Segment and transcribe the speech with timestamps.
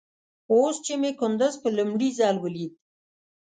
[0.51, 2.71] اوس چې مې کندوز په لومړي ځل وليد.